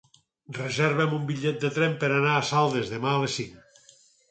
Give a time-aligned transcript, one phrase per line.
[0.57, 3.81] Reserva'm un bitllet de tren per anar a Saldes demà a les cinc.